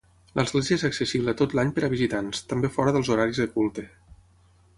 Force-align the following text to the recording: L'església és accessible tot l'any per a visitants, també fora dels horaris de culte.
L'església 0.37 0.77
és 0.79 0.85
accessible 0.87 1.35
tot 1.41 1.53
l'any 1.59 1.73
per 1.75 1.83
a 1.89 1.91
visitants, 1.93 2.41
també 2.55 2.73
fora 2.79 2.95
dels 2.97 3.13
horaris 3.17 3.43
de 3.45 3.49
culte. 3.59 3.87